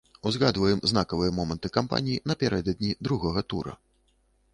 [0.27, 3.77] Узгадваем знакавыя моманты кампаніі напярэдадні другога тура.